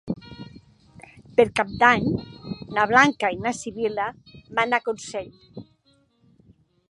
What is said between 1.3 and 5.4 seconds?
Per Cap d'Any na Blanca i na Sibil·la van a Consell.